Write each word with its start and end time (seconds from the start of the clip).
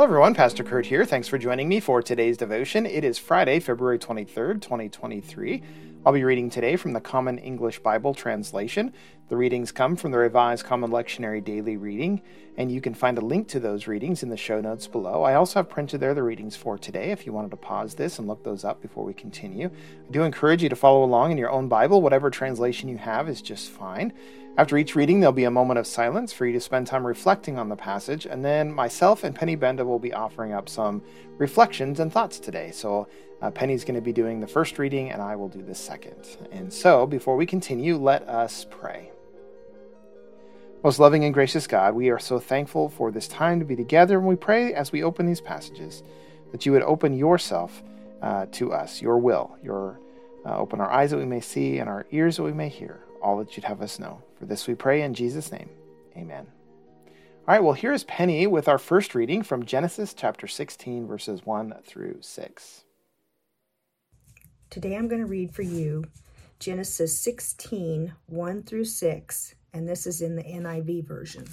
Hello, 0.00 0.04
everyone. 0.04 0.34
Pastor 0.34 0.64
Curt 0.64 0.84
here. 0.84 1.06
Thanks 1.06 1.28
for 1.28 1.38
joining 1.38 1.68
me 1.68 1.80
for 1.80 2.02
today's 2.02 2.36
devotion. 2.36 2.84
It 2.84 3.02
is 3.02 3.18
Friday, 3.18 3.58
February 3.60 3.98
23rd, 3.98 4.60
2023. 4.60 5.62
I'll 6.06 6.14
be 6.14 6.24
reading 6.24 6.48
today 6.48 6.76
from 6.76 6.94
the 6.94 7.00
Common 7.00 7.36
English 7.36 7.80
Bible 7.80 8.14
translation. 8.14 8.94
The 9.28 9.36
readings 9.36 9.70
come 9.70 9.96
from 9.96 10.12
the 10.12 10.16
Revised 10.16 10.64
Common 10.64 10.90
Lectionary 10.90 11.44
Daily 11.44 11.76
Reading, 11.76 12.22
and 12.56 12.72
you 12.72 12.80
can 12.80 12.94
find 12.94 13.18
a 13.18 13.20
link 13.20 13.48
to 13.48 13.60
those 13.60 13.86
readings 13.86 14.22
in 14.22 14.30
the 14.30 14.36
show 14.36 14.62
notes 14.62 14.86
below. 14.86 15.24
I 15.24 15.34
also 15.34 15.58
have 15.58 15.68
printed 15.68 16.00
there 16.00 16.14
the 16.14 16.22
readings 16.22 16.56
for 16.56 16.78
today 16.78 17.10
if 17.10 17.26
you 17.26 17.34
wanted 17.34 17.50
to 17.50 17.58
pause 17.58 17.94
this 17.94 18.18
and 18.18 18.26
look 18.26 18.42
those 18.42 18.64
up 18.64 18.80
before 18.80 19.04
we 19.04 19.12
continue. 19.12 19.68
I 19.68 20.10
do 20.10 20.22
encourage 20.22 20.62
you 20.62 20.70
to 20.70 20.74
follow 20.76 21.04
along 21.04 21.32
in 21.32 21.38
your 21.38 21.50
own 21.50 21.68
Bible. 21.68 22.00
Whatever 22.00 22.30
translation 22.30 22.88
you 22.88 22.96
have 22.96 23.28
is 23.28 23.42
just 23.42 23.68
fine. 23.68 24.14
After 24.56 24.78
each 24.78 24.96
reading, 24.96 25.20
there'll 25.20 25.32
be 25.34 25.44
a 25.44 25.50
moment 25.50 25.78
of 25.78 25.86
silence 25.86 26.32
for 26.32 26.46
you 26.46 26.54
to 26.54 26.60
spend 26.60 26.86
time 26.86 27.06
reflecting 27.06 27.58
on 27.58 27.68
the 27.68 27.76
passage, 27.76 28.24
and 28.24 28.42
then 28.42 28.72
myself 28.72 29.22
and 29.22 29.36
Penny 29.36 29.54
Benda 29.54 29.84
will 29.84 29.98
be 29.98 30.14
offering 30.14 30.54
up 30.54 30.66
some 30.66 31.02
reflections 31.36 32.00
and 32.00 32.10
thoughts 32.10 32.38
today. 32.38 32.70
So 32.70 33.06
uh, 33.42 33.50
Penny's 33.50 33.84
going 33.84 33.94
to 33.94 34.00
be 34.00 34.12
doing 34.12 34.40
the 34.40 34.46
first 34.46 34.78
reading, 34.78 35.10
and 35.10 35.22
I 35.22 35.36
will 35.36 35.48
do 35.48 35.62
the 35.62 35.74
second. 35.74 36.36
And 36.52 36.72
so, 36.72 37.06
before 37.06 37.36
we 37.36 37.46
continue, 37.46 37.96
let 37.96 38.28
us 38.28 38.66
pray. 38.70 39.10
Most 40.82 40.98
loving 40.98 41.24
and 41.24 41.34
gracious 41.34 41.66
God, 41.66 41.94
we 41.94 42.10
are 42.10 42.18
so 42.18 42.38
thankful 42.38 42.88
for 42.88 43.10
this 43.10 43.28
time 43.28 43.58
to 43.58 43.66
be 43.66 43.76
together, 43.76 44.18
and 44.18 44.26
we 44.26 44.36
pray 44.36 44.72
as 44.74 44.92
we 44.92 45.02
open 45.02 45.26
these 45.26 45.40
passages 45.40 46.02
that 46.52 46.66
you 46.66 46.72
would 46.72 46.82
open 46.82 47.16
yourself 47.16 47.82
uh, 48.22 48.46
to 48.52 48.72
us, 48.72 49.00
your 49.00 49.18
will, 49.18 49.56
your 49.62 49.98
uh, 50.44 50.56
open 50.56 50.80
our 50.80 50.90
eyes 50.90 51.10
that 51.10 51.18
we 51.18 51.26
may 51.26 51.40
see 51.40 51.78
and 51.78 51.88
our 51.88 52.06
ears 52.10 52.36
that 52.36 52.44
we 52.44 52.52
may 52.52 52.68
hear 52.68 53.00
all 53.20 53.38
that 53.38 53.56
you'd 53.56 53.64
have 53.64 53.82
us 53.82 53.98
know. 53.98 54.22
For 54.38 54.46
this 54.46 54.66
we 54.66 54.74
pray 54.74 55.02
in 55.02 55.14
Jesus' 55.14 55.52
name. 55.52 55.68
Amen. 56.16 56.46
All 57.06 57.54
right, 57.54 57.62
well, 57.62 57.72
here's 57.72 58.04
Penny 58.04 58.46
with 58.46 58.68
our 58.68 58.78
first 58.78 59.14
reading 59.14 59.42
from 59.42 59.64
Genesis 59.64 60.14
chapter 60.14 60.46
16, 60.46 61.06
verses 61.06 61.44
1 61.44 61.74
through 61.84 62.18
6. 62.20 62.84
Today 64.70 64.94
I'm 64.94 65.08
going 65.08 65.20
to 65.20 65.26
read 65.26 65.52
for 65.52 65.62
you 65.62 66.04
Genesis 66.60 67.18
16, 67.18 68.14
1 68.26 68.62
through 68.62 68.84
6, 68.84 69.54
and 69.72 69.88
this 69.88 70.06
is 70.06 70.22
in 70.22 70.36
the 70.36 70.44
NIV 70.44 71.08
version. 71.08 71.44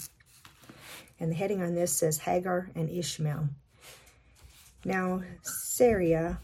And 1.19 1.31
the 1.31 1.35
heading 1.35 1.63
on 1.63 1.73
this 1.73 1.91
says 1.91 2.19
Hagar 2.19 2.69
and 2.75 2.87
Ishmael. 2.91 3.49
Now, 4.85 5.23
Sarai 5.41 6.37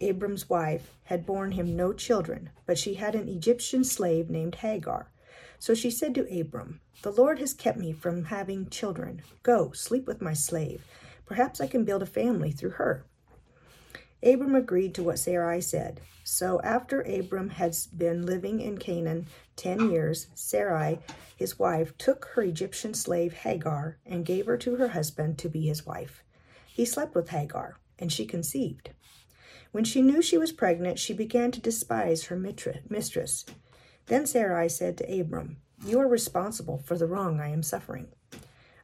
Abram's 0.00 0.48
wife, 0.48 0.94
had 1.04 1.26
borne 1.26 1.50
him 1.50 1.74
no 1.74 1.92
children, 1.92 2.50
but 2.64 2.78
she 2.78 2.94
had 2.94 3.16
an 3.16 3.28
Egyptian 3.28 3.82
slave 3.82 4.30
named 4.30 4.54
Hagar. 4.54 5.10
So 5.58 5.74
she 5.74 5.90
said 5.90 6.14
to 6.14 6.40
Abram, 6.40 6.80
The 7.02 7.10
Lord 7.10 7.40
has 7.40 7.54
kept 7.54 7.78
me 7.78 7.92
from 7.92 8.26
having 8.26 8.70
children. 8.70 9.22
Go, 9.42 9.72
sleep 9.72 10.06
with 10.06 10.22
my 10.22 10.32
slave. 10.32 10.86
Perhaps 11.26 11.60
I 11.60 11.66
can 11.66 11.84
build 11.84 12.02
a 12.02 12.06
family 12.06 12.52
through 12.52 12.70
her. 12.70 13.04
Abram 14.24 14.54
agreed 14.54 14.94
to 14.94 15.02
what 15.02 15.18
Sarai 15.18 15.60
said. 15.60 16.00
So 16.24 16.60
after 16.62 17.02
Abram 17.02 17.50
had 17.50 17.76
been 17.96 18.24
living 18.24 18.60
in 18.60 18.78
Canaan 18.78 19.26
ten 19.56 19.90
years, 19.90 20.28
Sarai, 20.34 20.98
his 21.36 21.58
wife, 21.58 21.96
took 21.98 22.30
her 22.34 22.42
Egyptian 22.42 22.94
slave 22.94 23.34
Hagar 23.34 23.98
and 24.06 24.24
gave 24.24 24.46
her 24.46 24.56
to 24.56 24.76
her 24.76 24.88
husband 24.88 25.36
to 25.38 25.50
be 25.50 25.66
his 25.66 25.84
wife. 25.84 26.22
He 26.66 26.86
slept 26.86 27.14
with 27.14 27.28
Hagar, 27.28 27.76
and 27.98 28.10
she 28.10 28.24
conceived. 28.24 28.90
When 29.72 29.84
she 29.84 30.00
knew 30.00 30.22
she 30.22 30.38
was 30.38 30.52
pregnant, 30.52 30.98
she 30.98 31.12
began 31.12 31.50
to 31.50 31.60
despise 31.60 32.24
her 32.24 32.36
mistress. 32.36 33.44
Then 34.06 34.24
Sarai 34.24 34.68
said 34.68 34.96
to 34.98 35.20
Abram, 35.20 35.58
You 35.84 36.00
are 36.00 36.08
responsible 36.08 36.78
for 36.78 36.96
the 36.96 37.06
wrong 37.06 37.40
I 37.40 37.48
am 37.48 37.62
suffering. 37.62 38.08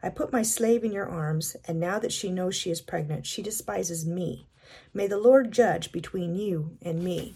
I 0.03 0.11
put 0.11 0.33
my 0.33 0.43
slave 0.43 0.85
in 0.85 0.93
your 0.93 1.09
arms, 1.09 1.57
and 1.67 1.81
now 1.81 1.99
that 1.99 2.13
she 2.13 2.31
knows 2.31 2.55
she 2.55 2.71
is 2.71 2.81
pregnant, 2.81 3.27
she 3.27 3.43
despises 3.43 4.07
me. 4.07 4.47
May 4.93 5.07
the 5.07 5.19
Lord 5.19 5.53
judge 5.53 5.93
between 5.93 6.35
you 6.35 6.77
and 6.83 7.03
me. 7.03 7.35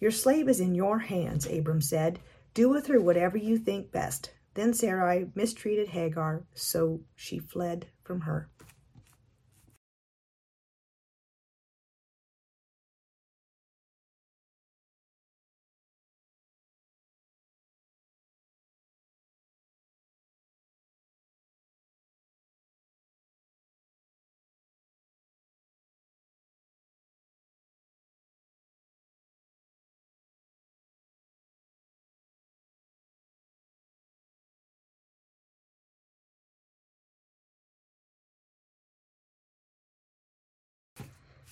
Your 0.00 0.10
slave 0.10 0.48
is 0.48 0.60
in 0.60 0.74
your 0.74 0.98
hands, 0.98 1.46
Abram 1.46 1.80
said. 1.80 2.18
Do 2.52 2.68
with 2.68 2.86
her 2.86 3.00
whatever 3.00 3.36
you 3.36 3.58
think 3.58 3.90
best. 3.90 4.32
Then 4.54 4.72
Sarai 4.72 5.26
mistreated 5.34 5.88
Hagar, 5.88 6.44
so 6.54 7.00
she 7.16 7.38
fled 7.38 7.86
from 8.02 8.22
her. 8.22 8.48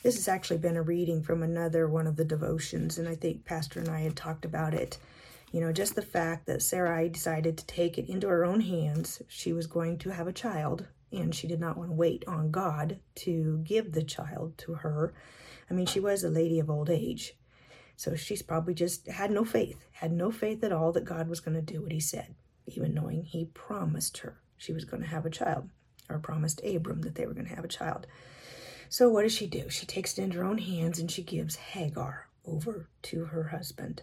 This 0.03 0.17
has 0.17 0.27
actually 0.27 0.59
been 0.59 0.77
a 0.77 0.83
reading 0.83 1.23
from 1.23 1.45
another 1.45 1.87
one 1.89 2.09
of 2.09 2.17
the 2.17 2.25
devotions, 2.25 2.99
and 2.99 3.09
I 3.09 3.15
think 3.15 3.45
Pastor 3.45 3.79
and 3.79 3.89
I 3.89 4.01
had 4.01 4.17
talked 4.17 4.45
about 4.45 4.75
it. 4.75 4.99
You 5.53 5.61
know, 5.61 5.71
just 5.71 5.95
the 5.95 6.03
fact 6.03 6.47
that 6.47 6.61
Sarai 6.63 7.09
decided 7.09 7.57
to 7.57 7.67
take 7.67 7.99
it 7.99 8.09
into 8.09 8.27
her 8.27 8.45
own 8.45 8.63
hands. 8.63 9.23
She 9.29 9.53
was 9.53 9.69
going 9.69 9.99
to 9.99 10.11
have 10.11 10.27
a 10.27 10.33
child, 10.33 10.87
and 11.13 11.33
she 11.33 11.47
did 11.47 11.61
not 11.61 11.77
want 11.77 11.91
to 11.91 11.95
wait 11.95 12.25
on 12.27 12.51
God 12.51 12.99
to 13.17 13.63
give 13.63 13.93
the 13.93 14.03
child 14.03 14.59
to 14.59 14.75
her. 14.75 15.15
I 15.71 15.75
mean, 15.75 15.87
she 15.87 16.01
was 16.01 16.25
a 16.25 16.31
lady 16.31 16.59
of 16.59 16.69
old 16.69 16.91
age. 16.91 17.35
So 17.95 18.17
she's 18.17 18.43
probably 18.43 18.75
just 18.75 19.07
had 19.07 19.31
no 19.31 19.45
faith, 19.45 19.87
had 19.93 20.11
no 20.11 20.33
faith 20.33 20.65
at 20.65 20.73
all 20.73 20.91
that 20.93 21.05
God 21.05 21.29
was 21.29 21.39
going 21.39 21.55
to 21.55 21.73
do 21.73 21.81
what 21.81 21.93
he 21.93 22.01
said, 22.01 22.35
even 22.67 22.93
knowing 22.93 23.23
he 23.23 23.45
promised 23.45 24.19
her 24.19 24.41
she 24.57 24.73
was 24.73 24.85
going 24.85 25.03
to 25.03 25.09
have 25.09 25.27
a 25.27 25.31
child, 25.31 25.69
or 26.09 26.19
promised 26.19 26.61
Abram 26.65 27.03
that 27.03 27.15
they 27.15 27.27
were 27.27 27.35
going 27.35 27.47
to 27.47 27.55
have 27.55 27.65
a 27.65 27.69
child. 27.69 28.09
So 28.93 29.09
what 29.09 29.23
does 29.23 29.33
she 29.33 29.47
do? 29.47 29.71
She 29.71 29.87
takes 29.87 30.19
it 30.19 30.23
into 30.23 30.37
her 30.37 30.45
own 30.45 30.59
hands 30.59 30.99
and 30.99 31.11
she 31.11 31.23
gives 31.23 31.57
Hagar 31.57 32.29
over 32.45 32.91
to 33.05 33.25
her 33.25 33.45
husband. 33.45 34.03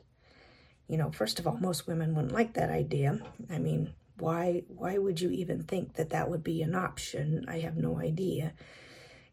You 0.88 0.98
know, 0.98 1.12
first 1.12 1.38
of 1.38 1.46
all, 1.46 1.58
most 1.58 1.86
women 1.86 2.16
wouldn't 2.16 2.34
like 2.34 2.56
that 2.56 2.72
idea. 2.72 3.20
I 3.52 3.60
mean, 3.60 3.94
why 4.18 4.64
why 4.68 4.98
would 4.98 5.22
you 5.22 5.30
even 5.30 5.62
think 5.62 5.94
that 5.94 6.10
that 6.10 6.28
would 6.28 6.44
be 6.44 6.64
an 6.64 6.74
option? 6.74 7.46
I 7.48 7.60
have 7.60 7.78
no 7.78 8.00
idea. 8.00 8.54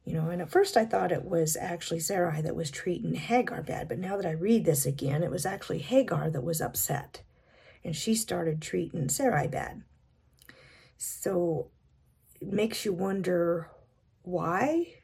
You 0.05 0.13
know, 0.13 0.29
and 0.29 0.43
at 0.43 0.51
first 0.51 0.77
I 0.77 0.85
thought 0.85 1.11
it 1.11 1.25
was 1.25 1.57
actually 1.57 2.01
Sarai 2.01 2.43
that 2.43 2.55
was 2.55 2.71
treating 2.71 3.15
Hagar 3.15 3.63
bad, 3.63 3.89
but 3.89 3.99
now 3.99 4.19
that 4.19 4.27
I 4.27 4.33
read 4.33 4.67
this 4.67 4.85
again, 4.85 5.23
it 5.23 5.31
was 5.31 5.47
actually 5.47 5.79
Hagar 5.79 6.29
that 6.29 6.45
was 6.45 6.61
upset. 6.61 7.23
And 7.83 7.97
she 7.97 8.15
started 8.15 8.61
treating 8.61 9.09
Sarai 9.09 9.49
bad. 9.49 9.85
So 10.99 11.71
it 12.43 12.53
makes 12.53 12.85
you 12.85 12.93
wonder 12.93 13.71
why 14.21 14.97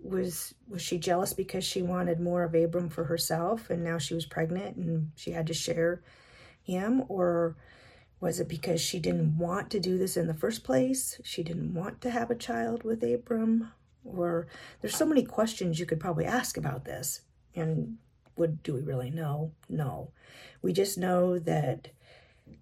was 0.00 0.54
was 0.68 0.80
she 0.80 0.98
jealous 0.98 1.32
because 1.32 1.64
she 1.64 1.82
wanted 1.82 2.20
more 2.20 2.44
of 2.44 2.54
Abram 2.54 2.88
for 2.88 3.04
herself 3.04 3.70
and 3.70 3.82
now 3.82 3.98
she 3.98 4.14
was 4.14 4.26
pregnant 4.26 4.76
and 4.76 5.10
she 5.16 5.32
had 5.32 5.46
to 5.48 5.54
share 5.54 6.02
him 6.62 7.04
or 7.08 7.56
was 8.20 8.40
it 8.40 8.48
because 8.48 8.80
she 8.80 8.98
didn't 8.98 9.38
want 9.38 9.70
to 9.70 9.80
do 9.80 9.96
this 9.96 10.16
in 10.16 10.26
the 10.26 10.34
first 10.34 10.64
place? 10.64 11.20
She 11.22 11.42
didn't 11.42 11.74
want 11.74 12.00
to 12.00 12.10
have 12.10 12.30
a 12.30 12.36
child 12.36 12.82
with 12.82 13.02
Abram 13.02 13.72
or 14.04 14.46
there's 14.80 14.96
so 14.96 15.06
many 15.06 15.24
questions 15.24 15.78
you 15.78 15.86
could 15.86 16.00
probably 16.00 16.24
ask 16.24 16.56
about 16.56 16.84
this 16.84 17.22
and 17.54 17.98
would 18.36 18.62
do 18.62 18.74
we 18.74 18.80
really 18.80 19.10
know? 19.10 19.52
No. 19.68 20.12
We 20.62 20.72
just 20.72 20.96
know 20.98 21.38
that 21.40 21.88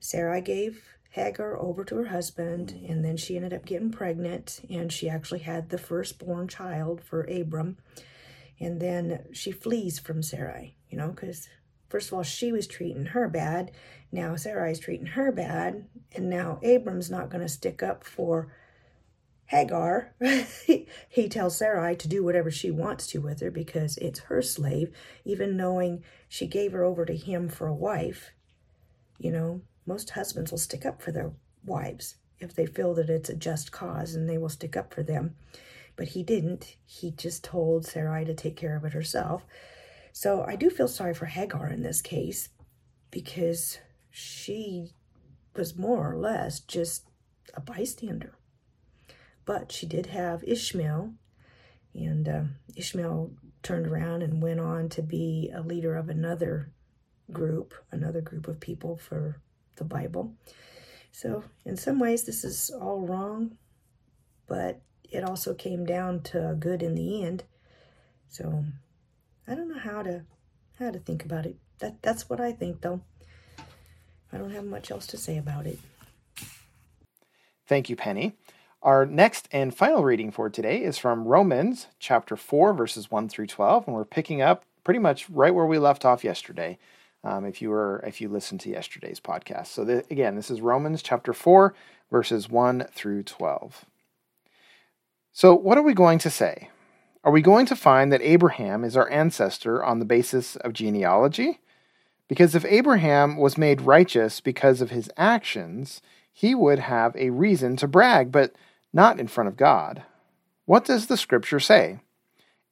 Sarah 0.01 0.41
gave 0.41 0.96
Hagar 1.17 1.59
over 1.59 1.83
to 1.83 1.97
her 1.97 2.05
husband, 2.05 2.79
and 2.87 3.03
then 3.03 3.17
she 3.17 3.37
ended 3.37 3.55
up 3.55 3.65
getting 3.65 3.91
pregnant, 3.91 4.61
and 4.69 4.93
she 4.93 5.09
actually 5.09 5.39
had 5.39 5.71
the 5.71 5.79
firstborn 5.79 6.47
child 6.47 7.01
for 7.03 7.23
Abram. 7.23 7.79
And 8.61 8.81
then 8.81 9.25
she 9.33 9.51
flees 9.51 9.99
from 9.99 10.23
Sarai, 10.23 10.77
you 10.91 10.99
know, 10.99 11.09
because 11.09 11.49
first 11.89 12.09
of 12.09 12.13
all, 12.15 12.23
she 12.23 12.53
was 12.53 12.67
treating 12.67 13.07
her 13.07 13.29
bad. 13.31 13.71
Now 14.13 14.37
Sarai's 14.37 14.79
treating 14.79 15.07
her 15.07 15.33
bad, 15.33 15.87
and 16.13 16.29
now 16.29 16.61
Abram's 16.63 17.11
not 17.11 17.31
going 17.31 17.41
to 17.41 17.49
stick 17.49 17.83
up 17.83 18.05
for 18.05 18.53
Hagar. 19.47 20.15
he 21.09 21.29
tells 21.31 21.57
Sarai 21.57 21.97
to 21.97 22.09
do 22.09 22.25
whatever 22.25 22.51
she 22.51 22.71
wants 22.71 23.07
to 23.07 23.23
with 23.23 23.41
her 23.41 23.51
because 23.51 23.97
it's 23.97 24.19
her 24.21 24.43
slave, 24.43 24.93
even 25.25 25.57
knowing 25.57 26.05
she 26.29 26.47
gave 26.47 26.73
her 26.73 26.85
over 26.85 27.07
to 27.07 27.17
him 27.17 27.49
for 27.49 27.67
a 27.67 27.75
wife. 27.75 28.33
You 29.19 29.33
know, 29.33 29.63
most 29.87 30.11
husbands 30.11 30.51
will 30.51 30.59
stick 30.59 30.85
up 30.85 31.01
for 31.01 31.13
their 31.13 31.33
wives 31.65 32.17
if 32.39 32.55
they 32.55 32.67
feel 32.67 32.95
that 32.95 33.09
it's 33.09 33.31
a 33.31 33.35
just 33.35 33.73
cause 33.73 34.15
and 34.15 34.29
they 34.29 34.39
will 34.39 34.49
stick 34.49 34.77
up 34.77 34.93
for 34.93 35.03
them. 35.03 35.35
but 35.97 36.09
he 36.09 36.23
didn't. 36.23 36.77
He 36.85 37.11
just 37.11 37.43
told 37.43 37.87
Sarai 37.87 38.25
to 38.27 38.35
take 38.35 38.57
care 38.57 38.77
of 38.77 38.85
it 38.85 38.93
herself. 38.93 39.45
So 40.13 40.45
I 40.47 40.57
do 40.57 40.71
feel 40.71 40.89
sorry 40.89 41.15
for 41.15 41.27
Hagar 41.27 41.69
in 41.69 41.83
this 41.83 42.03
case 42.03 42.51
because 43.11 43.79
she 44.11 44.93
was 45.55 45.77
more 45.77 46.11
or 46.11 46.17
less 46.17 46.61
just 46.61 47.09
a 47.55 47.61
bystander. 47.61 48.35
But 49.45 49.73
she 49.73 49.87
did 49.87 50.07
have 50.07 50.43
Ishmael, 50.45 51.15
and 51.95 52.29
uh, 52.29 52.43
Ishmael 52.75 53.31
turned 53.63 53.87
around 53.87 54.23
and 54.23 54.43
went 54.43 54.61
on 54.61 54.89
to 54.91 55.03
be 55.03 55.51
a 55.55 55.63
leader 55.63 55.97
of 55.97 56.09
another 56.09 56.73
group, 57.33 57.75
another 57.91 58.21
group 58.21 58.49
of 58.49 58.61
people 58.61 58.97
for 58.97 59.41
the 59.77 59.85
Bible. 59.85 60.35
So, 61.13 61.45
in 61.65 61.77
some 61.77 61.99
ways, 61.99 62.25
this 62.25 62.45
is 62.45 62.71
all 62.71 63.01
wrong, 63.01 63.57
but 64.47 64.81
it 65.11 65.25
also 65.25 65.55
came 65.55 65.87
down 65.87 66.23
to 66.25 66.57
good 66.59 66.83
in 66.83 66.95
the 66.95 67.25
end. 67.25 67.45
So, 68.29 68.65
I 69.49 69.55
don't 69.55 69.69
know 69.69 69.79
how 69.79 70.03
to 70.03 70.25
how 70.79 70.91
to 70.91 70.99
think 70.99 71.25
about 71.25 71.47
it. 71.47 71.57
That 71.79 72.03
that's 72.03 72.29
what 72.29 72.41
I 72.41 72.53
think, 72.53 72.81
though. 72.83 73.01
I 74.33 74.39
don't 74.39 74.51
have 74.51 74.65
much 74.65 74.91
else 74.91 75.07
to 75.09 75.17
say 75.17 75.39
about 75.39 75.67
it. 75.67 75.79
Thank 77.67 77.89
you, 77.89 77.97
Penny. 77.97 78.37
Our 78.83 79.07
next 79.07 79.49
and 79.51 79.75
final 79.75 80.05
reading 80.05 80.31
for 80.31 80.49
today 80.49 80.83
is 80.83 80.99
from 80.99 81.25
Romans 81.25 81.89
chapter 81.99 82.37
4, 82.37 82.75
verses 82.75 83.11
1 83.11 83.29
through 83.29 83.49
12, 83.49 83.87
and 83.87 83.97
we're 83.97 84.05
picking 84.05 84.41
up 84.41 84.65
pretty 84.85 85.01
much 85.01 85.29
right 85.31 85.55
where 85.55 85.67
we 85.67 85.79
left 85.79 86.05
off 86.05 86.23
yesterday. 86.23 86.79
Um, 87.25 87.45
if 87.45 87.61
you 87.61 87.71
were 87.71 88.05
if 88.07 88.21
you 88.21 88.29
listened 88.29 88.61
to 88.61 88.71
yesterday's 88.71 89.19
podcast. 89.19 89.69
So 89.69 89.83
again, 90.11 90.37
this 90.37 90.51
is 90.51 90.61
Romans 90.61 91.03
chapter 91.03 91.33
4, 91.33 91.75
verses 92.11 92.49
1 92.49 92.87
through 92.93 93.25
12. 93.25 93.85
So 95.33 95.55
what 95.55 95.77
are 95.77 95.83
we 95.83 95.93
going 95.93 96.19
to 96.21 96.31
say? 96.31 96.71
Are 97.25 97.33
we 97.33 97.43
going 97.43 97.67
to 97.67 97.75
find 97.77 98.13
that 98.13 98.23
Abraham 98.23 98.85
is 98.85 98.97
our 98.97 99.11
ancestor 99.11 99.83
on 99.85 99.99
the 99.99 100.05
basis 100.05 100.55
of 100.57 100.73
genealogy? 100.73 101.59
Because 102.29 102.55
if 102.55 102.65
Abraham 102.65 103.37
was 103.37 103.59
made 103.59 103.81
righteous 103.83 104.41
because 104.41 104.81
of 104.81 104.91
his 104.91 105.11
actions, 105.17 106.01
he 106.33 106.55
would 106.55 106.79
have 106.79 107.17
a 107.17 107.31
reason 107.31 107.77
to 107.77 107.89
brag, 107.89 108.31
but 108.31 108.55
not 108.93 109.19
in 109.19 109.27
front 109.27 109.49
of 109.49 109.57
God. 109.57 110.03
What 110.65 110.85
does 110.85 111.07
the 111.07 111.17
scripture 111.17 111.61
say? 111.61 112.01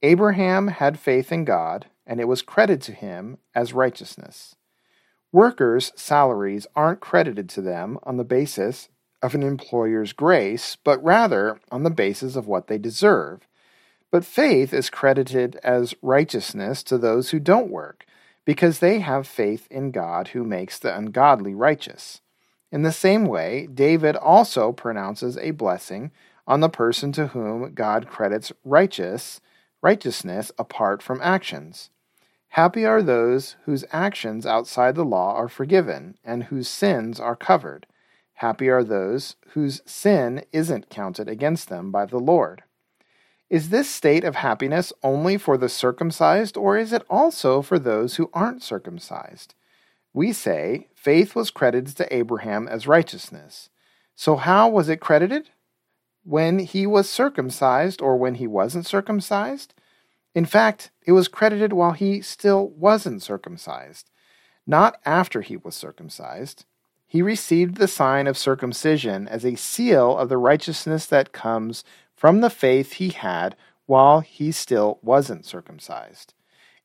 Abraham 0.02 0.68
had 0.68 0.98
faith 0.98 1.32
in 1.32 1.44
God, 1.44 1.86
and 2.06 2.20
it 2.20 2.28
was 2.28 2.42
credited 2.42 2.82
to 2.82 2.92
him 2.92 3.38
as 3.54 3.72
righteousness. 3.72 4.56
Workers' 5.32 5.92
salaries 5.96 6.66
aren't 6.76 7.00
credited 7.00 7.48
to 7.50 7.60
them 7.60 7.98
on 8.04 8.16
the 8.16 8.24
basis 8.24 8.88
of 9.22 9.34
an 9.34 9.42
employer's 9.42 10.12
grace, 10.12 10.76
but 10.84 11.02
rather 11.02 11.58
on 11.70 11.82
the 11.82 11.90
basis 11.90 12.36
of 12.36 12.46
what 12.46 12.68
they 12.68 12.78
deserve. 12.78 13.48
But 14.10 14.24
faith 14.24 14.72
is 14.72 14.90
credited 14.90 15.56
as 15.64 15.94
righteousness 16.02 16.82
to 16.84 16.98
those 16.98 17.30
who 17.30 17.40
don't 17.40 17.70
work, 17.70 18.06
because 18.44 18.78
they 18.78 19.00
have 19.00 19.26
faith 19.26 19.66
in 19.70 19.90
God 19.90 20.28
who 20.28 20.44
makes 20.44 20.78
the 20.78 20.96
ungodly 20.96 21.54
righteous. 21.54 22.20
In 22.70 22.82
the 22.82 22.92
same 22.92 23.24
way, 23.24 23.66
David 23.72 24.14
also 24.16 24.72
pronounces 24.72 25.36
a 25.38 25.52
blessing 25.52 26.12
on 26.46 26.60
the 26.60 26.68
person 26.68 27.10
to 27.12 27.28
whom 27.28 27.72
God 27.72 28.06
credits 28.06 28.52
righteous 28.64 29.40
righteousness 29.82 30.52
apart 30.58 31.02
from 31.02 31.20
actions. 31.22 31.90
Happy 32.54 32.84
are 32.84 33.02
those 33.02 33.56
whose 33.64 33.84
actions 33.92 34.46
outside 34.46 34.94
the 34.94 35.04
law 35.04 35.34
are 35.34 35.48
forgiven 35.48 36.16
and 36.24 36.44
whose 36.44 36.68
sins 36.68 37.18
are 37.18 37.36
covered. 37.36 37.86
Happy 38.34 38.68
are 38.68 38.84
those 38.84 39.36
whose 39.50 39.82
sin 39.86 40.44
isn't 40.52 40.90
counted 40.90 41.28
against 41.28 41.68
them 41.68 41.90
by 41.90 42.04
the 42.06 42.18
Lord. 42.18 42.62
Is 43.50 43.70
this 43.70 43.88
state 43.88 44.24
of 44.24 44.36
happiness 44.36 44.92
only 45.02 45.36
for 45.36 45.56
the 45.56 45.68
circumcised, 45.68 46.56
or 46.56 46.76
is 46.76 46.92
it 46.92 47.04
also 47.10 47.60
for 47.60 47.78
those 47.78 48.16
who 48.16 48.30
aren't 48.32 48.62
circumcised? 48.62 49.54
we 50.14 50.32
say 50.32 50.86
faith 50.94 51.34
was 51.34 51.50
credited 51.50 51.96
to 51.96 52.14
Abraham 52.14 52.68
as 52.68 52.86
righteousness. 52.86 53.68
So, 54.14 54.36
how 54.36 54.68
was 54.68 54.88
it 54.88 55.00
credited? 55.00 55.50
When 56.22 56.60
he 56.60 56.86
was 56.86 57.10
circumcised 57.10 58.00
or 58.00 58.16
when 58.16 58.36
he 58.36 58.46
wasn't 58.46 58.86
circumcised? 58.86 59.74
In 60.34 60.44
fact, 60.44 60.90
it 61.06 61.12
was 61.12 61.28
credited 61.28 61.72
while 61.72 61.92
he 61.92 62.20
still 62.20 62.68
wasn't 62.70 63.22
circumcised, 63.22 64.10
not 64.66 64.98
after 65.04 65.42
he 65.42 65.56
was 65.56 65.74
circumcised. 65.74 66.64
He 67.06 67.22
received 67.22 67.76
the 67.76 67.86
sign 67.86 68.26
of 68.26 68.36
circumcision 68.36 69.28
as 69.28 69.44
a 69.44 69.54
seal 69.54 70.16
of 70.18 70.28
the 70.28 70.36
righteousness 70.36 71.06
that 71.06 71.32
comes 71.32 71.84
from 72.16 72.40
the 72.40 72.50
faith 72.50 72.94
he 72.94 73.10
had 73.10 73.54
while 73.86 74.20
he 74.20 74.50
still 74.50 74.98
wasn't 75.02 75.44
circumcised. 75.44 76.34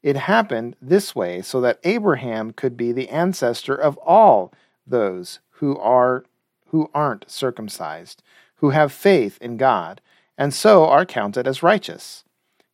It 0.03 0.15
happened 0.15 0.75
this 0.81 1.15
way 1.15 1.41
so 1.41 1.59
that 1.61 1.79
Abraham 1.83 2.51
could 2.51 2.77
be 2.77 2.91
the 2.91 3.09
ancestor 3.09 3.75
of 3.75 3.97
all 3.97 4.53
those 4.85 5.39
who 5.51 5.77
are 5.77 6.25
who 6.67 6.89
aren't 6.93 7.29
circumcised, 7.29 8.21
who 8.57 8.69
have 8.69 8.91
faith 8.91 9.39
in 9.41 9.57
God, 9.57 10.01
and 10.37 10.53
so 10.53 10.85
are 10.85 11.05
counted 11.05 11.47
as 11.47 11.63
righteous. 11.63 12.23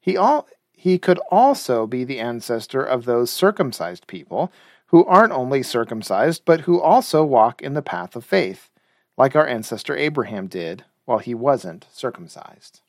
He 0.02 0.18
all 0.18 0.48
he 0.86 1.00
could 1.00 1.18
also 1.32 1.88
be 1.88 2.04
the 2.04 2.20
ancestor 2.20 2.84
of 2.84 3.06
those 3.06 3.32
circumcised 3.32 4.06
people 4.06 4.52
who 4.90 5.04
aren't 5.06 5.34
only 5.34 5.64
circumcised 5.64 6.44
but 6.46 6.62
who 6.62 6.80
also 6.80 7.26
walk 7.26 7.60
in 7.60 7.74
the 7.74 7.82
path 7.82 8.16
of 8.16 8.24
faith, 8.24 8.70
like 9.18 9.36
our 9.36 9.48
ancestor 9.48 9.98
Abraham 9.98 10.46
did 10.46 10.86
while 11.06 11.18
he 11.18 11.34
wasn't 11.34 11.88
circumcised. 11.92 12.82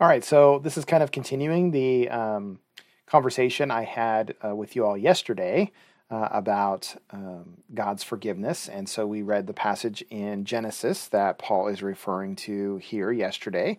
All 0.00 0.08
right, 0.08 0.24
so 0.24 0.58
this 0.58 0.78
is 0.78 0.84
kind 0.84 1.02
of 1.02 1.12
continuing 1.12 1.70
the 1.70 2.08
um, 2.08 2.58
conversation 3.06 3.70
I 3.70 3.84
had 3.84 4.34
uh, 4.44 4.56
with 4.56 4.74
you 4.74 4.84
all 4.86 4.96
yesterday 4.96 5.70
uh, 6.10 6.28
about 6.30 6.96
um, 7.10 7.58
God's 7.72 8.02
forgiveness. 8.02 8.68
And 8.68 8.88
so 8.88 9.06
we 9.06 9.22
read 9.22 9.46
the 9.46 9.52
passage 9.52 10.02
in 10.10 10.44
Genesis 10.44 11.08
that 11.08 11.38
Paul 11.38 11.68
is 11.68 11.82
referring 11.82 12.36
to 12.36 12.78
here 12.78 13.12
yesterday. 13.12 13.78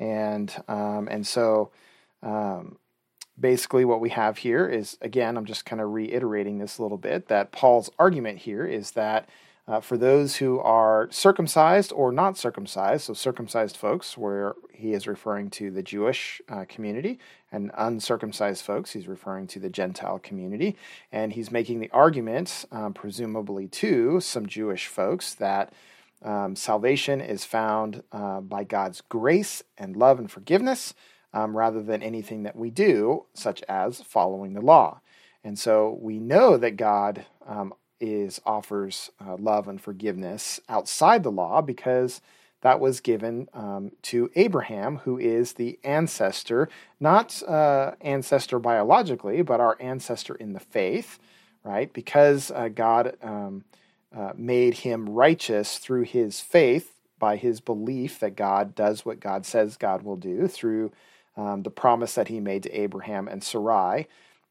And, 0.00 0.54
um, 0.66 1.08
and 1.08 1.26
so 1.26 1.70
um, 2.24 2.76
basically, 3.38 3.84
what 3.84 4.00
we 4.00 4.10
have 4.10 4.38
here 4.38 4.68
is 4.68 4.98
again, 5.00 5.36
I'm 5.36 5.46
just 5.46 5.64
kind 5.64 5.80
of 5.80 5.92
reiterating 5.92 6.58
this 6.58 6.78
a 6.78 6.82
little 6.82 6.98
bit 6.98 7.28
that 7.28 7.52
Paul's 7.52 7.88
argument 7.98 8.38
here 8.38 8.66
is 8.66 8.90
that 8.92 9.28
uh, 9.68 9.80
for 9.80 9.96
those 9.96 10.36
who 10.36 10.58
are 10.58 11.08
circumcised 11.10 11.92
or 11.92 12.10
not 12.10 12.36
circumcised, 12.36 13.04
so 13.04 13.14
circumcised 13.14 13.76
folks, 13.76 14.18
where 14.18 14.54
he 14.72 14.92
is 14.92 15.06
referring 15.06 15.50
to 15.50 15.70
the 15.70 15.82
Jewish 15.82 16.42
uh, 16.48 16.64
community, 16.68 17.18
and 17.52 17.70
uncircumcised 17.76 18.64
folks, 18.64 18.92
he's 18.92 19.06
referring 19.06 19.46
to 19.48 19.60
the 19.60 19.70
Gentile 19.70 20.18
community. 20.18 20.76
And 21.12 21.32
he's 21.32 21.52
making 21.52 21.78
the 21.78 21.90
argument, 21.90 22.64
um, 22.72 22.92
presumably 22.92 23.68
to 23.68 24.20
some 24.20 24.46
Jewish 24.46 24.88
folks, 24.88 25.34
that 25.34 25.72
um, 26.22 26.56
salvation 26.56 27.20
is 27.20 27.44
found 27.44 28.02
uh, 28.10 28.40
by 28.40 28.64
God's 28.64 29.00
grace 29.02 29.62
and 29.78 29.96
love 29.96 30.18
and 30.18 30.30
forgiveness 30.30 30.94
um, 31.32 31.56
rather 31.56 31.82
than 31.82 32.02
anything 32.02 32.42
that 32.42 32.56
we 32.56 32.70
do, 32.70 33.26
such 33.34 33.62
as 33.68 34.00
following 34.00 34.54
the 34.54 34.60
law. 34.60 35.00
And 35.44 35.58
so 35.58 35.98
we 36.00 36.18
know 36.18 36.56
that 36.56 36.76
God 36.76 37.26
um, 37.46 37.74
is 38.02 38.40
offers 38.44 39.10
uh, 39.24 39.36
love 39.36 39.68
and 39.68 39.80
forgiveness 39.80 40.60
outside 40.68 41.22
the 41.22 41.30
law 41.30 41.62
because 41.62 42.20
that 42.62 42.80
was 42.80 43.00
given 43.00 43.48
um, 43.54 43.92
to 44.02 44.30
Abraham, 44.34 44.98
who 44.98 45.18
is 45.18 45.54
the 45.54 45.78
ancestor, 45.84 46.68
not 47.00 47.42
uh, 47.44 47.92
ancestor 48.00 48.58
biologically, 48.58 49.42
but 49.42 49.60
our 49.60 49.76
ancestor 49.80 50.34
in 50.34 50.52
the 50.52 50.60
faith, 50.60 51.18
right? 51.64 51.92
Because 51.92 52.50
uh, 52.50 52.68
God 52.68 53.16
um, 53.22 53.64
uh, 54.14 54.32
made 54.36 54.74
him 54.74 55.08
righteous 55.08 55.78
through 55.78 56.02
his 56.02 56.40
faith 56.40 57.00
by 57.18 57.36
his 57.36 57.60
belief 57.60 58.18
that 58.20 58.36
God 58.36 58.74
does 58.74 59.04
what 59.04 59.20
God 59.20 59.46
says 59.46 59.76
God 59.76 60.02
will 60.02 60.16
do 60.16 60.48
through 60.48 60.92
um, 61.36 61.62
the 61.62 61.70
promise 61.70 62.14
that 62.14 62.28
he 62.28 62.40
made 62.40 62.64
to 62.64 62.70
Abraham 62.70 63.28
and 63.28 63.42
Sarai 63.42 64.08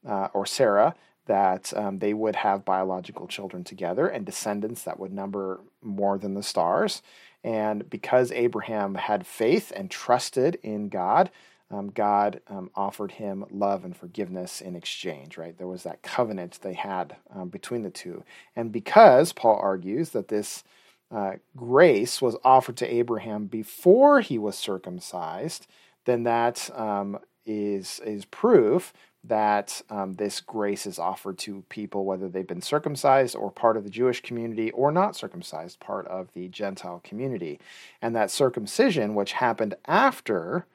uh, 0.07 0.29
or 0.33 0.45
Sarah 0.45 0.95
that 1.27 1.73
um, 1.75 1.99
they 1.99 2.13
would 2.13 2.35
have 2.37 2.65
biological 2.65 3.27
children 3.27 3.63
together 3.63 4.07
and 4.07 4.25
descendants 4.25 4.83
that 4.83 4.99
would 4.99 5.13
number 5.13 5.59
more 5.81 6.17
than 6.17 6.33
the 6.33 6.43
stars. 6.43 7.01
And 7.43 7.89
because 7.89 8.31
Abraham 8.31 8.95
had 8.95 9.25
faith 9.25 9.71
and 9.75 9.89
trusted 9.89 10.59
in 10.63 10.89
God, 10.89 11.31
um, 11.71 11.89
God 11.89 12.41
um, 12.47 12.69
offered 12.75 13.13
him 13.13 13.45
love 13.49 13.85
and 13.85 13.95
forgiveness 13.95 14.61
in 14.61 14.75
exchange, 14.75 15.37
right? 15.37 15.57
There 15.57 15.67
was 15.67 15.83
that 15.83 16.01
covenant 16.01 16.59
they 16.61 16.73
had 16.73 17.15
um, 17.33 17.49
between 17.49 17.83
the 17.83 17.89
two. 17.89 18.23
And 18.55 18.71
because 18.71 19.31
Paul 19.31 19.57
argues 19.61 20.09
that 20.09 20.27
this 20.27 20.63
uh, 21.09 21.33
grace 21.55 22.21
was 22.21 22.35
offered 22.43 22.77
to 22.77 22.93
Abraham 22.93 23.45
before 23.45 24.21
he 24.21 24.37
was 24.37 24.57
circumcised, 24.57 25.67
then 26.05 26.23
that 26.23 26.69
um, 26.77 27.19
is 27.45 27.99
is 28.05 28.25
proof 28.25 28.93
that 29.23 29.81
um, 29.89 30.13
this 30.13 30.41
grace 30.41 30.87
is 30.87 30.97
offered 30.97 31.37
to 31.39 31.63
people, 31.69 32.05
whether 32.05 32.27
they've 32.27 32.47
been 32.47 32.61
circumcised 32.61 33.35
or 33.35 33.51
part 33.51 33.77
of 33.77 33.83
the 33.83 33.89
Jewish 33.89 34.21
community 34.21 34.71
or 34.71 34.91
not 34.91 35.15
circumcised, 35.15 35.79
part 35.79 36.07
of 36.07 36.33
the 36.33 36.47
Gentile 36.47 37.01
community. 37.03 37.59
And 38.01 38.15
that 38.15 38.31
circumcision, 38.31 39.13
which 39.13 39.33
happened 39.33 39.75
after 39.85 40.65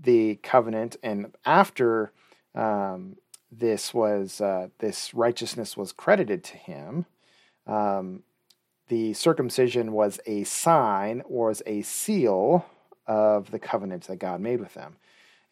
the 0.00 0.36
covenant 0.42 0.96
and 1.02 1.34
after 1.44 2.12
um, 2.54 3.16
this 3.50 3.92
was 3.92 4.40
uh, 4.40 4.68
this 4.78 5.12
righteousness 5.14 5.76
was 5.76 5.92
credited 5.92 6.44
to 6.44 6.56
him, 6.56 7.06
um, 7.66 8.22
the 8.88 9.12
circumcision 9.12 9.92
was 9.92 10.20
a 10.26 10.44
sign 10.44 11.22
or 11.26 11.48
was 11.48 11.62
a 11.66 11.82
seal 11.82 12.64
of 13.06 13.50
the 13.50 13.58
covenant 13.58 14.04
that 14.04 14.18
God 14.18 14.40
made 14.40 14.60
with 14.60 14.74
them. 14.74 14.96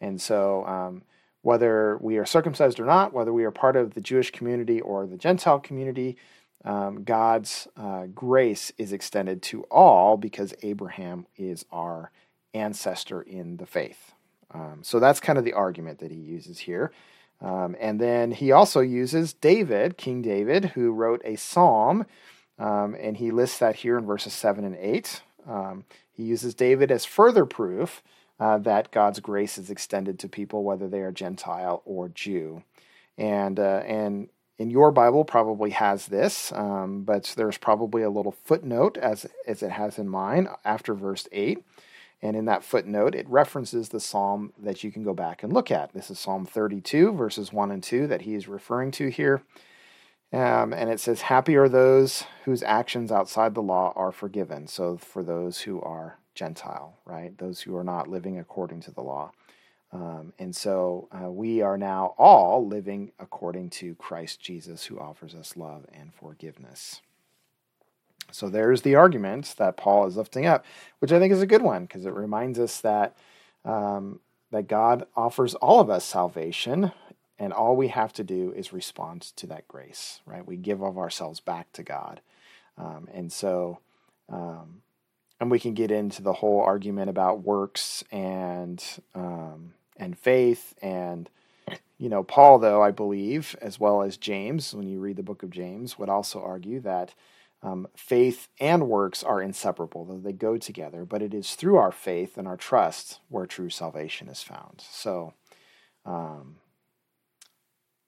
And 0.00 0.20
so, 0.20 0.64
um, 0.66 1.02
whether 1.46 1.96
we 1.98 2.16
are 2.16 2.26
circumcised 2.26 2.80
or 2.80 2.84
not, 2.84 3.12
whether 3.12 3.32
we 3.32 3.44
are 3.44 3.52
part 3.52 3.76
of 3.76 3.94
the 3.94 4.00
Jewish 4.00 4.32
community 4.32 4.80
or 4.80 5.06
the 5.06 5.16
Gentile 5.16 5.60
community, 5.60 6.16
um, 6.64 7.04
God's 7.04 7.68
uh, 7.76 8.06
grace 8.06 8.72
is 8.78 8.92
extended 8.92 9.42
to 9.42 9.62
all 9.70 10.16
because 10.16 10.54
Abraham 10.64 11.24
is 11.36 11.64
our 11.70 12.10
ancestor 12.52 13.22
in 13.22 13.58
the 13.58 13.66
faith. 13.66 14.12
Um, 14.52 14.80
so 14.82 14.98
that's 14.98 15.20
kind 15.20 15.38
of 15.38 15.44
the 15.44 15.52
argument 15.52 16.00
that 16.00 16.10
he 16.10 16.16
uses 16.16 16.58
here. 16.58 16.90
Um, 17.40 17.76
and 17.78 18.00
then 18.00 18.32
he 18.32 18.50
also 18.50 18.80
uses 18.80 19.32
David, 19.32 19.96
King 19.96 20.22
David, 20.22 20.64
who 20.74 20.90
wrote 20.90 21.22
a 21.24 21.36
psalm, 21.36 22.06
um, 22.58 22.96
and 22.98 23.18
he 23.18 23.30
lists 23.30 23.58
that 23.58 23.76
here 23.76 23.96
in 23.98 24.04
verses 24.04 24.32
7 24.32 24.64
and 24.64 24.76
8. 24.76 25.22
Um, 25.48 25.84
he 26.10 26.24
uses 26.24 26.56
David 26.56 26.90
as 26.90 27.04
further 27.04 27.46
proof 27.46 28.02
uh, 28.38 28.58
that 28.58 28.90
God's 28.90 29.20
grace 29.20 29.58
is 29.58 29.70
extended 29.70 30.18
to 30.18 30.28
people, 30.28 30.62
whether 30.62 30.88
they 30.88 31.00
are 31.00 31.12
Gentile 31.12 31.82
or 31.84 32.08
Jew. 32.08 32.62
And, 33.16 33.58
uh, 33.58 33.82
and 33.86 34.28
in 34.58 34.70
your 34.70 34.90
Bible 34.90 35.24
probably 35.24 35.70
has 35.70 36.06
this, 36.06 36.52
um, 36.52 37.02
but 37.02 37.34
there's 37.36 37.58
probably 37.58 38.02
a 38.02 38.10
little 38.10 38.32
footnote 38.44 38.96
as, 38.98 39.26
as 39.46 39.62
it 39.62 39.70
has 39.70 39.98
in 39.98 40.08
mine 40.08 40.48
after 40.64 40.94
verse 40.94 41.28
8. 41.32 41.62
And 42.22 42.34
in 42.34 42.46
that 42.46 42.64
footnote, 42.64 43.14
it 43.14 43.28
references 43.28 43.90
the 43.90 44.00
psalm 44.00 44.52
that 44.58 44.82
you 44.82 44.90
can 44.90 45.02
go 45.02 45.12
back 45.12 45.42
and 45.42 45.52
look 45.52 45.70
at. 45.70 45.92
This 45.92 46.10
is 46.10 46.18
Psalm 46.18 46.46
32, 46.46 47.12
verses 47.12 47.52
1 47.52 47.70
and 47.70 47.82
2, 47.82 48.06
that 48.06 48.22
he 48.22 48.34
is 48.34 48.48
referring 48.48 48.90
to 48.92 49.08
here. 49.08 49.42
Um, 50.32 50.72
and 50.72 50.90
it 50.90 50.98
says, 50.98 51.22
Happy 51.22 51.56
are 51.56 51.68
those 51.68 52.24
whose 52.44 52.62
actions 52.62 53.12
outside 53.12 53.54
the 53.54 53.62
law 53.62 53.92
are 53.94 54.12
forgiven. 54.12 54.66
So 54.66 54.96
for 54.96 55.22
those 55.22 55.60
who 55.60 55.80
are 55.82 56.18
Gentile, 56.36 56.98
right? 57.04 57.36
Those 57.38 57.62
who 57.62 57.76
are 57.76 57.84
not 57.84 58.08
living 58.08 58.38
according 58.38 58.82
to 58.82 58.92
the 58.92 59.02
law. 59.02 59.32
Um, 59.92 60.32
and 60.38 60.54
so 60.54 61.08
uh, 61.12 61.30
we 61.30 61.62
are 61.62 61.78
now 61.78 62.14
all 62.18 62.66
living 62.66 63.12
according 63.18 63.70
to 63.70 63.94
Christ 63.96 64.40
Jesus, 64.40 64.84
who 64.84 64.98
offers 64.98 65.34
us 65.34 65.56
love 65.56 65.86
and 65.92 66.12
forgiveness. 66.14 67.00
So 68.32 68.48
there's 68.48 68.82
the 68.82 68.96
argument 68.96 69.54
that 69.58 69.76
Paul 69.76 70.06
is 70.06 70.16
lifting 70.16 70.46
up, 70.46 70.64
which 70.98 71.12
I 71.12 71.18
think 71.18 71.32
is 71.32 71.42
a 71.42 71.46
good 71.46 71.62
one 71.62 71.86
because 71.86 72.04
it 72.04 72.12
reminds 72.12 72.58
us 72.58 72.80
that 72.80 73.16
um, 73.64 74.20
that 74.52 74.68
God 74.68 75.06
offers 75.16 75.54
all 75.56 75.80
of 75.80 75.90
us 75.90 76.04
salvation, 76.04 76.92
and 77.38 77.52
all 77.52 77.76
we 77.76 77.88
have 77.88 78.12
to 78.14 78.24
do 78.24 78.52
is 78.54 78.72
respond 78.72 79.22
to 79.36 79.46
that 79.48 79.66
grace. 79.68 80.20
Right? 80.26 80.46
We 80.46 80.56
give 80.56 80.82
of 80.82 80.98
ourselves 80.98 81.40
back 81.40 81.72
to 81.72 81.82
God, 81.82 82.20
um, 82.76 83.08
and 83.12 83.32
so. 83.32 83.80
Um, 84.28 84.82
and 85.40 85.50
we 85.50 85.60
can 85.60 85.74
get 85.74 85.90
into 85.90 86.22
the 86.22 86.34
whole 86.34 86.60
argument 86.60 87.10
about 87.10 87.42
works 87.42 88.02
and 88.10 88.82
um, 89.14 89.74
and 89.96 90.18
faith 90.18 90.74
and 90.82 91.28
you 91.98 92.08
know 92.08 92.22
Paul 92.22 92.58
though 92.58 92.82
I 92.82 92.90
believe 92.90 93.56
as 93.60 93.78
well 93.78 94.02
as 94.02 94.16
James 94.16 94.74
when 94.74 94.86
you 94.86 95.00
read 95.00 95.16
the 95.16 95.22
book 95.22 95.42
of 95.42 95.50
James 95.50 95.98
would 95.98 96.08
also 96.08 96.42
argue 96.42 96.80
that 96.80 97.14
um, 97.62 97.88
faith 97.96 98.48
and 98.60 98.88
works 98.88 99.24
are 99.24 99.42
inseparable, 99.42 100.04
though 100.04 100.18
they 100.18 100.32
go 100.32 100.56
together, 100.56 101.04
but 101.04 101.22
it 101.22 101.34
is 101.34 101.54
through 101.54 101.76
our 101.76 101.90
faith 101.90 102.36
and 102.36 102.46
our 102.46 102.56
trust 102.56 103.20
where 103.28 103.46
true 103.46 103.70
salvation 103.70 104.28
is 104.28 104.42
found. 104.42 104.84
So, 104.88 105.34
um, 106.04 106.56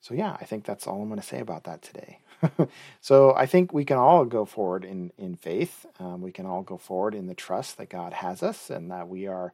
so 0.08 0.14
yeah, 0.14 0.36
I 0.40 0.44
think 0.44 0.64
that's 0.64 0.86
all 0.86 1.02
I'm 1.02 1.08
going 1.08 1.20
to 1.20 1.26
say 1.26 1.40
about 1.40 1.64
that 1.64 1.82
today. 1.82 2.20
so 3.00 3.34
I 3.34 3.46
think 3.46 3.72
we 3.72 3.84
can 3.84 3.98
all 3.98 4.24
go 4.24 4.44
forward 4.44 4.84
in 4.84 5.12
in 5.18 5.36
faith. 5.36 5.84
Um, 6.00 6.22
we 6.22 6.32
can 6.32 6.46
all 6.46 6.62
go 6.62 6.78
forward 6.78 7.14
in 7.14 7.26
the 7.26 7.34
trust 7.34 7.76
that 7.76 7.90
God 7.90 8.14
has 8.14 8.42
us 8.42 8.70
and 8.70 8.90
that 8.90 9.08
we 9.08 9.26
are 9.26 9.52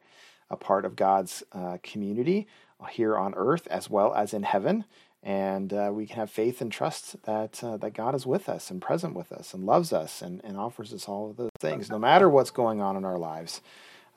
a 0.51 0.57
part 0.57 0.85
of 0.85 0.95
God's 0.95 1.43
uh, 1.53 1.79
community 1.83 2.47
here 2.91 3.17
on 3.17 3.35
earth 3.35 3.67
as 3.69 3.89
well 3.89 4.15
as 4.15 4.35
in 4.35 4.43
heaven 4.43 4.85
and 5.25 5.73
uh, 5.73 5.91
we 5.91 6.05
can 6.07 6.17
have 6.17 6.31
faith 6.31 6.61
and 6.61 6.71
trust 6.71 7.23
that 7.25 7.65
uh, 7.65 7.79
that 7.79 7.95
God 7.95 8.15
is 8.15 8.27
with 8.27 8.49
us 8.49 8.71
and 8.71 8.81
present 8.81 9.15
with 9.15 9.33
us 9.33 9.55
and 9.55 9.65
loves 9.65 9.93
us 9.93 10.21
and, 10.21 10.45
and 10.45 10.59
offers 10.59 10.93
us 10.93 11.09
all 11.09 11.31
of 11.31 11.37
those 11.39 11.51
things, 11.59 11.89
no 11.91 11.99
matter 11.99 12.29
what's 12.29 12.51
going 12.51 12.83
on 12.83 12.97
in 12.97 13.05
our 13.07 13.19
lives. 13.19 13.63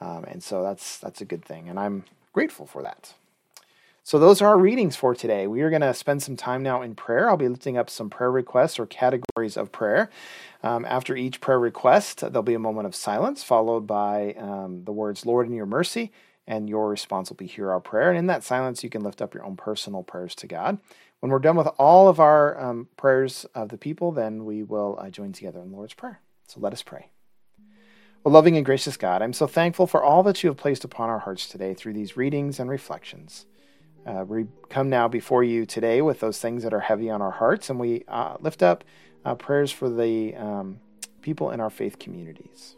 Um, 0.01 0.25
and 0.25 0.44
so 0.44 0.62
that's 0.62 1.00
that's 1.00 1.22
a 1.22 1.25
good 1.25 1.46
thing, 1.46 1.70
and 1.70 1.79
I'm 1.79 2.03
grateful 2.34 2.65
for 2.65 2.84
that. 2.84 3.13
So 4.07 4.19
those 4.19 4.41
are 4.41 4.47
our 4.47 4.57
readings 4.57 4.95
for 4.95 5.13
today. 5.13 5.47
We 5.47 5.59
are 5.63 5.69
going 5.69 5.81
to 5.81 5.93
spend 5.93 6.23
some 6.23 6.37
time 6.37 6.63
now 6.63 6.81
in 6.81 6.95
prayer. 6.95 7.29
I'll 7.29 7.35
be 7.35 7.49
lifting 7.49 7.77
up 7.77 7.89
some 7.89 8.09
prayer 8.09 8.31
requests 8.31 8.79
or 8.79 8.85
categories 8.85 9.57
of 9.57 9.73
prayer. 9.73 10.09
Um, 10.63 10.85
after 10.85 11.17
each 11.17 11.41
prayer 11.41 11.59
request, 11.59 12.21
there'll 12.21 12.41
be 12.41 12.53
a 12.53 12.57
moment 12.57 12.87
of 12.87 12.95
silence, 12.95 13.43
followed 13.43 13.85
by 13.85 14.33
um, 14.39 14.85
the 14.85 14.93
words 14.93 15.25
"Lord, 15.25 15.45
in 15.47 15.53
Your 15.53 15.65
mercy." 15.65 16.13
and 16.47 16.69
your 16.69 16.87
response 16.87 17.29
will 17.29 17.35
be 17.35 17.47
hear 17.47 17.69
our 17.69 17.81
prayer. 17.81 18.07
And 18.09 18.17
in 18.17 18.27
that 18.27 18.45
silence, 18.45 18.81
you 18.81 18.89
can 18.89 19.03
lift 19.03 19.21
up 19.21 19.33
your 19.33 19.43
own 19.43 19.57
personal 19.57 20.03
prayers 20.03 20.33
to 20.35 20.47
God. 20.47 20.77
When 21.19 21.29
we're 21.29 21.39
done 21.39 21.57
with 21.57 21.67
all 21.77 22.07
of 22.07 22.21
our 22.21 22.57
um, 22.57 22.87
prayers 22.95 23.45
of 23.53 23.67
the 23.67 23.77
people, 23.77 24.13
then 24.13 24.45
we 24.45 24.63
will 24.63 24.97
uh, 25.01 25.09
join 25.09 25.33
together 25.33 25.59
in 25.59 25.71
the 25.71 25.75
Lord's 25.75 25.95
Prayer. 25.95 26.21
So 26.47 26.61
let 26.61 26.71
us 26.71 26.81
pray. 26.81 27.09
Well, 28.23 28.33
loving 28.33 28.55
and 28.55 28.65
gracious 28.65 28.95
God, 28.95 29.21
I'm 29.21 29.33
so 29.33 29.47
thankful 29.47 29.85
for 29.85 30.01
all 30.01 30.23
that 30.23 30.41
you 30.41 30.49
have 30.49 30.55
placed 30.55 30.85
upon 30.85 31.09
our 31.09 31.19
hearts 31.19 31.49
today 31.49 31.73
through 31.73 31.91
these 31.91 32.15
readings 32.15 32.57
and 32.57 32.69
reflections. 32.69 33.45
Uh, 34.07 34.23
we 34.23 34.45
come 34.69 34.89
now 34.89 35.07
before 35.07 35.43
you 35.43 35.65
today 35.65 36.01
with 36.01 36.21
those 36.21 36.39
things 36.39 36.63
that 36.63 36.73
are 36.73 36.79
heavy 36.79 37.09
on 37.09 37.21
our 37.21 37.31
hearts, 37.31 37.69
and 37.69 37.77
we 37.77 38.05
uh, 38.07 38.37
lift 38.39 38.63
up 38.63 38.85
uh, 39.25 39.35
prayers 39.35 39.71
for 39.71 39.89
the 39.89 40.33
um, 40.35 40.79
people 41.21 41.51
in 41.51 41.59
our 41.59 41.69
faith 41.69 41.99
communities. 41.99 42.77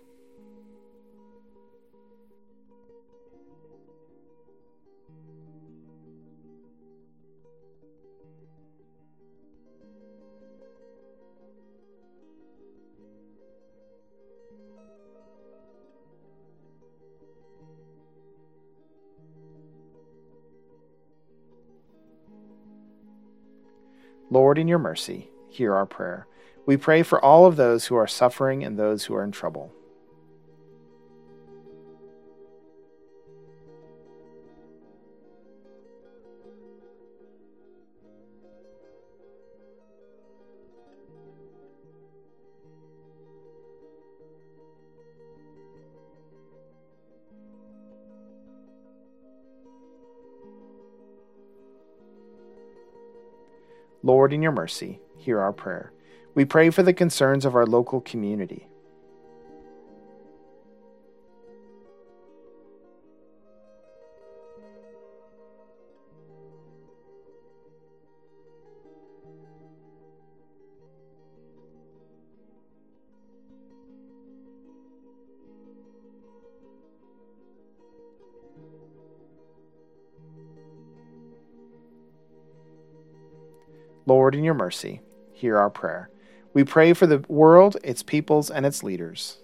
Lord, 24.29 24.57
in 24.57 24.67
your 24.67 24.79
mercy, 24.79 25.31
hear 25.47 25.73
our 25.73 25.85
prayer. 25.85 26.27
We 26.65 26.77
pray 26.77 27.01
for 27.01 27.23
all 27.23 27.47
of 27.47 27.55
those 27.55 27.87
who 27.87 27.95
are 27.95 28.07
suffering 28.07 28.63
and 28.63 28.77
those 28.77 29.05
who 29.05 29.15
are 29.15 29.23
in 29.23 29.31
trouble. 29.31 29.73
Lord, 54.09 54.33
in 54.33 54.41
your 54.41 54.51
mercy, 54.51 55.01
hear 55.17 55.39
our 55.39 55.53
prayer. 55.53 55.93
We 56.33 56.43
pray 56.43 56.71
for 56.71 56.81
the 56.81 56.93
concerns 56.93 57.45
of 57.45 57.53
our 57.53 57.67
local 57.67 58.01
community. 58.01 58.67
Lord, 84.09 84.33
in 84.33 84.43
your 84.43 84.55
mercy, 84.55 85.01
hear 85.33 85.59
our 85.59 85.69
prayer. 85.69 86.09
We 86.51 86.63
pray 86.63 86.93
for 86.93 87.05
the 87.05 87.23
world, 87.27 87.77
its 87.83 88.01
peoples, 88.01 88.49
and 88.49 88.65
its 88.65 88.81
leaders. 88.81 89.37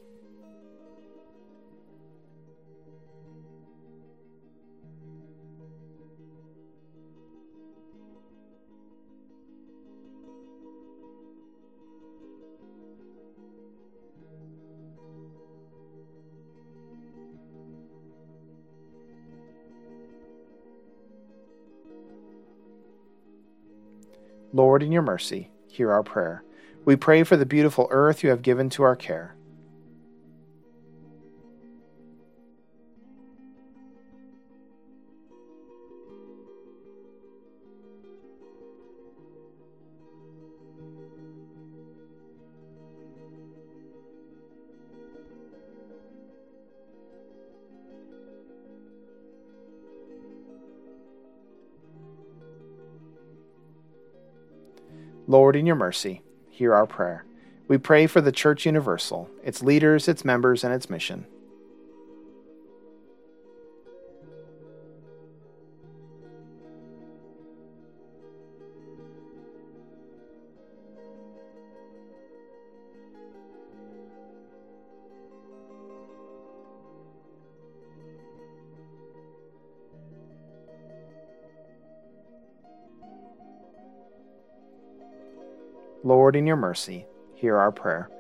Lord, 24.56 24.82
in 24.82 24.94
your 24.94 25.02
mercy, 25.02 25.52
hear 25.68 25.92
our 25.92 26.02
prayer. 26.02 26.42
We 26.86 26.96
pray 26.96 27.24
for 27.24 27.36
the 27.36 27.46
beautiful 27.46 27.90
earth 27.92 28.24
you 28.24 28.30
have 28.30 28.42
given 28.42 28.70
to 28.70 28.84
our 28.84 28.96
care. 28.96 29.36
Lord, 55.28 55.56
in 55.56 55.66
your 55.66 55.76
mercy, 55.76 56.22
hear 56.50 56.74
our 56.74 56.86
prayer. 56.86 57.26
We 57.68 57.80
pray 57.80 58.06
for 58.06 58.22
the 58.22 58.32
Church 58.32 58.66
Universal, 58.66 59.30
its 59.44 59.64
leaders, 59.64 60.08
its 60.08 60.24
members, 60.24 60.64
and 60.64 60.72
its 60.72 60.90
mission. 60.90 61.26
Lord, 86.06 86.36
in 86.36 86.46
your 86.46 86.56
mercy, 86.56 87.08
hear 87.34 87.58
our 87.58 87.72
prayer. 87.72 88.12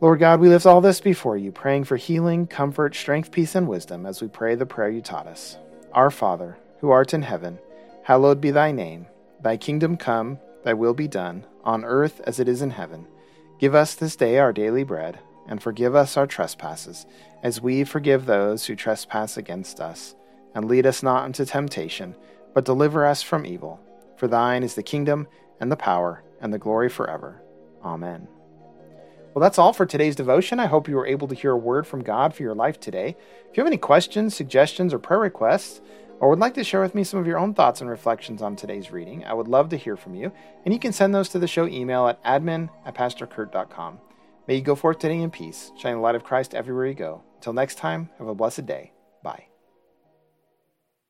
Lord 0.00 0.20
God, 0.20 0.38
we 0.38 0.48
lift 0.48 0.64
all 0.64 0.80
this 0.80 1.00
before 1.00 1.36
you, 1.36 1.50
praying 1.50 1.84
for 1.84 1.96
healing, 1.96 2.46
comfort, 2.46 2.94
strength, 2.94 3.32
peace, 3.32 3.56
and 3.56 3.66
wisdom 3.66 4.06
as 4.06 4.22
we 4.22 4.28
pray 4.28 4.54
the 4.54 4.64
prayer 4.64 4.88
you 4.88 5.02
taught 5.02 5.26
us. 5.26 5.58
Our 5.92 6.12
Father, 6.12 6.56
who 6.78 6.90
art 6.90 7.12
in 7.12 7.22
heaven, 7.22 7.58
hallowed 8.04 8.40
be 8.40 8.52
thy 8.52 8.70
name. 8.70 9.08
Thy 9.42 9.56
kingdom 9.56 9.96
come, 9.96 10.38
thy 10.62 10.72
will 10.72 10.94
be 10.94 11.08
done, 11.08 11.44
on 11.64 11.84
earth 11.84 12.20
as 12.24 12.38
it 12.38 12.48
is 12.48 12.62
in 12.62 12.70
heaven. 12.70 13.08
Give 13.58 13.74
us 13.74 13.96
this 13.96 14.14
day 14.14 14.38
our 14.38 14.52
daily 14.52 14.84
bread, 14.84 15.18
and 15.48 15.60
forgive 15.60 15.96
us 15.96 16.16
our 16.16 16.28
trespasses, 16.28 17.06
as 17.42 17.60
we 17.60 17.82
forgive 17.82 18.24
those 18.24 18.66
who 18.66 18.76
trespass 18.76 19.36
against 19.36 19.80
us. 19.80 20.14
And 20.54 20.66
lead 20.66 20.86
us 20.86 21.02
not 21.02 21.26
into 21.26 21.44
temptation, 21.44 22.14
but 22.54 22.64
deliver 22.64 23.04
us 23.04 23.20
from 23.20 23.44
evil. 23.44 23.80
For 24.16 24.28
thine 24.28 24.62
is 24.62 24.76
the 24.76 24.84
kingdom, 24.84 25.26
and 25.60 25.72
the 25.72 25.76
power, 25.76 26.22
and 26.40 26.52
the 26.52 26.58
glory 26.58 26.88
forever. 26.88 27.42
Amen. 27.84 28.28
Well, 29.34 29.42
that's 29.42 29.58
all 29.58 29.72
for 29.72 29.86
today's 29.86 30.16
devotion. 30.16 30.58
I 30.58 30.66
hope 30.66 30.88
you 30.88 30.96
were 30.96 31.06
able 31.06 31.28
to 31.28 31.34
hear 31.34 31.52
a 31.52 31.56
word 31.56 31.86
from 31.86 32.02
God 32.02 32.34
for 32.34 32.42
your 32.42 32.54
life 32.54 32.80
today. 32.80 33.16
If 33.50 33.56
you 33.56 33.60
have 33.62 33.68
any 33.68 33.76
questions, 33.76 34.34
suggestions, 34.34 34.92
or 34.92 34.98
prayer 34.98 35.20
requests, 35.20 35.80
or 36.20 36.28
would 36.28 36.40
like 36.40 36.54
to 36.54 36.64
share 36.64 36.80
with 36.80 36.94
me 36.94 37.04
some 37.04 37.20
of 37.20 37.26
your 37.26 37.38
own 37.38 37.54
thoughts 37.54 37.80
and 37.80 37.88
reflections 37.88 38.42
on 38.42 38.56
today's 38.56 38.90
reading, 38.90 39.24
I 39.24 39.34
would 39.34 39.48
love 39.48 39.68
to 39.68 39.76
hear 39.76 39.96
from 39.96 40.14
you. 40.14 40.32
And 40.64 40.74
you 40.74 40.80
can 40.80 40.92
send 40.92 41.14
those 41.14 41.28
to 41.30 41.38
the 41.38 41.46
show 41.46 41.66
email 41.66 42.08
at 42.08 42.22
admin 42.24 42.70
at 42.84 42.94
pastorcurt.com. 42.94 44.00
May 44.48 44.56
you 44.56 44.62
go 44.62 44.74
forth 44.74 44.98
today 44.98 45.20
in 45.20 45.30
peace, 45.30 45.70
shine 45.78 45.94
the 45.94 46.00
light 46.00 46.14
of 46.14 46.24
Christ 46.24 46.54
everywhere 46.54 46.86
you 46.86 46.94
go. 46.94 47.22
Until 47.36 47.52
next 47.52 47.76
time, 47.76 48.08
have 48.18 48.26
a 48.28 48.34
blessed 48.34 48.66
day. 48.66 48.92